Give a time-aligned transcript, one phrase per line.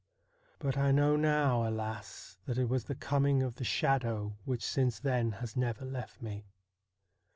[0.57, 2.39] But I know now, alas!
[2.45, 6.47] that it was the coming of the shadow which since then has never left me.